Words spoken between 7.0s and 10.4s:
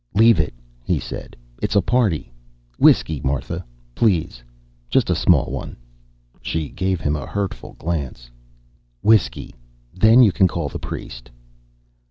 a hurtful glance. "Whiskey. Then you